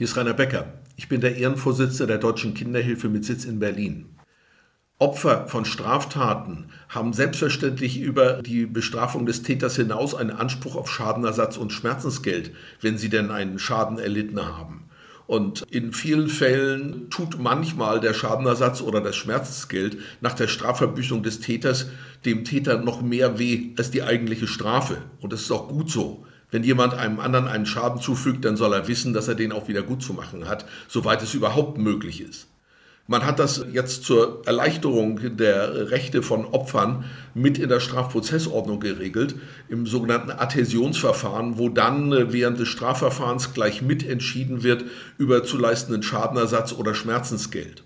[0.00, 0.72] Hier ist Rainer Becker.
[0.96, 4.06] Ich bin der Ehrenvorsitzende der Deutschen Kinderhilfe mit Sitz in Berlin.
[4.98, 11.58] Opfer von Straftaten haben selbstverständlich über die Bestrafung des Täters hinaus einen Anspruch auf Schadenersatz
[11.58, 14.88] und Schmerzensgeld, wenn sie denn einen Schaden erlitten haben.
[15.26, 21.40] Und in vielen Fällen tut manchmal der Schadenersatz oder das Schmerzensgeld nach der Strafverbüßung des
[21.40, 21.90] Täters
[22.24, 25.02] dem Täter noch mehr weh als die eigentliche Strafe.
[25.20, 26.24] Und das ist auch gut so.
[26.50, 29.68] Wenn jemand einem anderen einen Schaden zufügt, dann soll er wissen, dass er den auch
[29.68, 32.48] wieder gut zu machen hat, soweit es überhaupt möglich ist.
[33.10, 39.34] Man hat das jetzt zur Erleichterung der Rechte von Opfern mit in der Strafprozessordnung geregelt,
[39.68, 44.84] im sogenannten Adhäsionsverfahren, wo dann äh, während des Strafverfahrens gleich mitentschieden wird
[45.18, 47.82] über zu leistenden Schadenersatz oder Schmerzensgeld.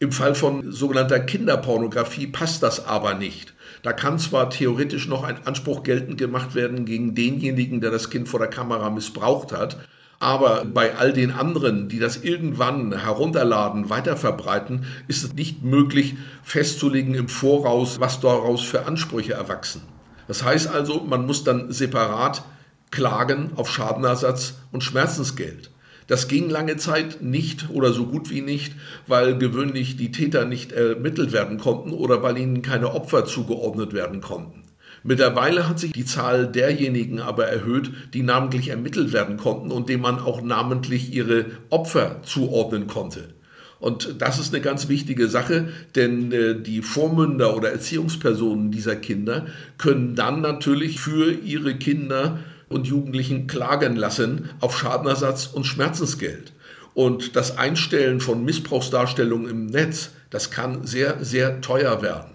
[0.00, 3.54] Im Fall von sogenannter Kinderpornografie passt das aber nicht.
[3.82, 8.28] Da kann zwar theoretisch noch ein Anspruch geltend gemacht werden gegen denjenigen, der das Kind
[8.28, 9.76] vor der Kamera missbraucht hat,
[10.20, 17.14] aber bei all den anderen, die das irgendwann herunterladen, weiterverbreiten, ist es nicht möglich festzulegen
[17.14, 19.82] im Voraus, was daraus für Ansprüche erwachsen.
[20.28, 22.44] Das heißt also, man muss dann separat
[22.92, 25.70] klagen auf Schadenersatz und Schmerzensgeld.
[26.08, 28.74] Das ging lange Zeit nicht oder so gut wie nicht,
[29.06, 34.22] weil gewöhnlich die Täter nicht ermittelt werden konnten oder weil ihnen keine Opfer zugeordnet werden
[34.22, 34.64] konnten.
[35.04, 40.02] Mittlerweile hat sich die Zahl derjenigen aber erhöht, die namentlich ermittelt werden konnten und denen
[40.02, 43.34] man auch namentlich ihre Opfer zuordnen konnte.
[43.78, 49.46] Und das ist eine ganz wichtige Sache, denn äh, die Vormünder oder Erziehungspersonen dieser Kinder
[49.76, 56.52] können dann natürlich für ihre Kinder und Jugendlichen klagen lassen auf Schadenersatz und Schmerzensgeld.
[56.94, 62.30] Und das Einstellen von Missbrauchsdarstellungen im Netz, das kann sehr, sehr teuer werden.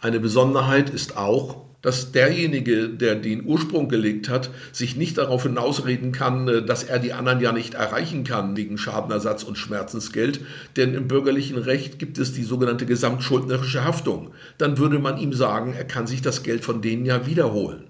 [0.00, 6.10] Eine Besonderheit ist auch, dass derjenige, der den Ursprung gelegt hat, sich nicht darauf hinausreden
[6.10, 10.40] kann, äh, dass er die anderen ja nicht erreichen kann wegen Schadenersatz und Schmerzensgeld.
[10.76, 14.32] Denn im bürgerlichen Recht gibt es die sogenannte gesamtschuldnerische Haftung.
[14.58, 17.84] Dann würde man ihm sagen, er kann sich das Geld von denen ja wiederholen.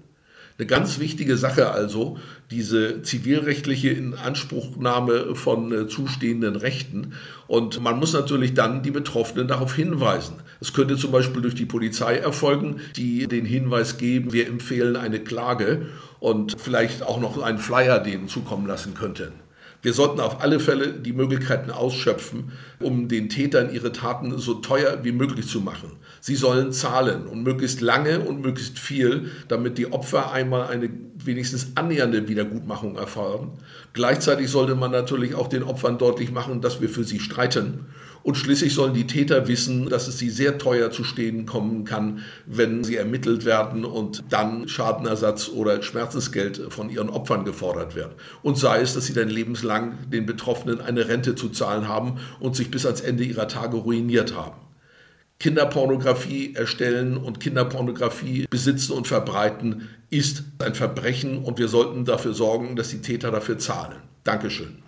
[0.59, 2.17] Eine ganz wichtige Sache also,
[2.49, 7.13] diese zivilrechtliche Inanspruchnahme von äh, zustehenden Rechten.
[7.45, 10.37] Und man muss natürlich dann die Betroffenen darauf hinweisen.
[10.59, 15.19] Es könnte zum Beispiel durch die Polizei erfolgen, die den Hinweis geben, wir empfehlen eine
[15.19, 15.85] Klage
[16.19, 19.46] und vielleicht auch noch einen Flyer denen zukommen lassen könnten.
[19.81, 24.99] Wir sollten auf alle Fälle die Möglichkeiten ausschöpfen, um den Tätern ihre Taten so teuer
[25.03, 25.91] wie möglich zu machen.
[26.19, 30.89] Sie sollen zahlen und möglichst lange und möglichst viel, damit die Opfer einmal eine
[31.23, 33.51] wenigstens annähernde Wiedergutmachung erfahren.
[33.93, 37.85] Gleichzeitig sollte man natürlich auch den Opfern deutlich machen, dass wir für sie streiten
[38.27, 42.25] und schließlich sollen die Täter wissen, dass es sie sehr teuer zu stehen kommen kann,
[42.45, 48.17] wenn sie ermittelt werden und dann Schadenersatz oder Schmerzensgeld von ihren Opfern gefordert wird.
[48.43, 52.57] Und sei es, dass sie dann lebenslang den Betroffenen eine Rente zu zahlen haben und
[52.57, 54.59] sich bis ans Ende ihrer Tage ruiniert haben.
[55.39, 62.75] Kinderpornografie erstellen und Kinderpornografie besitzen und verbreiten ist ein Verbrechen und wir sollten dafür sorgen,
[62.75, 63.95] dass die Täter dafür zahlen.
[64.25, 64.83] Dankeschön.